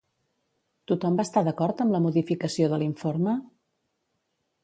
[0.91, 3.37] Tothom va estar d'acord amb la modificació de l'informe?